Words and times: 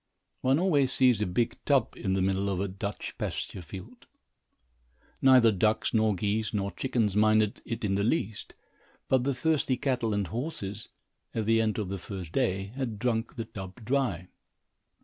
One 0.41 0.57
always 0.57 0.91
sees 0.91 1.21
a 1.21 1.27
big 1.27 1.59
tub 1.63 1.95
in 1.95 2.13
the 2.13 2.23
middle 2.23 2.49
of 2.49 2.59
a 2.59 2.67
Dutch 2.67 3.15
pasture 3.19 3.61
field. 3.61 4.07
Neither 5.21 5.51
ducks, 5.51 5.93
nor 5.93 6.15
geese, 6.15 6.55
nor 6.55 6.71
chickens 6.71 7.15
minded 7.15 7.61
it 7.65 7.85
in 7.85 7.93
the 7.93 8.03
least, 8.03 8.55
but 9.07 9.25
the 9.25 9.35
thirsty 9.35 9.77
cattle 9.77 10.11
and 10.11 10.25
horses, 10.25 10.87
at 11.35 11.45
the 11.45 11.61
end 11.61 11.77
of 11.77 11.89
the 11.89 11.99
first 11.99 12.31
day, 12.31 12.71
had 12.75 12.97
drunk 12.97 13.35
the 13.35 13.45
tub 13.45 13.85
dry. 13.85 14.29